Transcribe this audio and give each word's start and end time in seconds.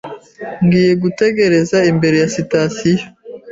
Ngiye 0.65 0.93
gutegereza 1.03 1.77
imbere 1.91 2.15
ya 2.21 2.29
sitasiyo. 2.35 3.05